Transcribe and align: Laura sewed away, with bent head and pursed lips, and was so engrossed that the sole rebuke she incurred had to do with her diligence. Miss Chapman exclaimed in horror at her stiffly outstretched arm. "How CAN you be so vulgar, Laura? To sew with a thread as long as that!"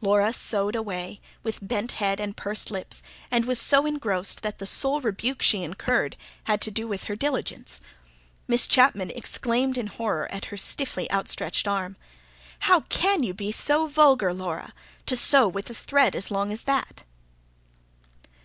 Laura 0.00 0.32
sewed 0.32 0.76
away, 0.76 1.20
with 1.42 1.58
bent 1.66 1.90
head 1.90 2.20
and 2.20 2.36
pursed 2.36 2.70
lips, 2.70 3.02
and 3.32 3.46
was 3.46 3.58
so 3.60 3.84
engrossed 3.84 4.42
that 4.44 4.60
the 4.60 4.64
sole 4.64 5.00
rebuke 5.00 5.42
she 5.42 5.64
incurred 5.64 6.16
had 6.44 6.60
to 6.60 6.70
do 6.70 6.86
with 6.86 7.02
her 7.10 7.16
diligence. 7.16 7.80
Miss 8.46 8.68
Chapman 8.68 9.10
exclaimed 9.10 9.76
in 9.76 9.88
horror 9.88 10.30
at 10.30 10.44
her 10.54 10.56
stiffly 10.56 11.10
outstretched 11.10 11.66
arm. 11.66 11.96
"How 12.60 12.82
CAN 12.82 13.24
you 13.24 13.34
be 13.34 13.50
so 13.50 13.88
vulgar, 13.88 14.32
Laura? 14.32 14.72
To 15.06 15.16
sew 15.16 15.48
with 15.48 15.68
a 15.68 15.74
thread 15.74 16.14
as 16.14 16.30
long 16.30 16.52
as 16.52 16.62
that!" 16.62 17.02